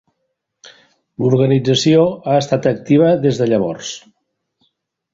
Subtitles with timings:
[1.25, 3.95] L'organització ha estat activa des de llavors.